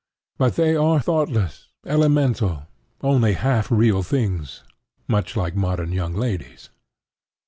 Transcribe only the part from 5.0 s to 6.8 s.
much like modern young ladies.